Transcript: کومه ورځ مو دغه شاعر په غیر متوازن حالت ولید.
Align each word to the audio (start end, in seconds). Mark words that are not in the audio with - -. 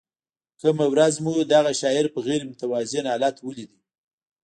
کومه 0.59 0.85
ورځ 0.93 1.13
مو 1.23 1.33
دغه 1.53 1.71
شاعر 1.81 2.05
په 2.13 2.19
غیر 2.27 2.41
متوازن 2.49 3.05
حالت 3.11 3.35
ولید. 3.41 3.71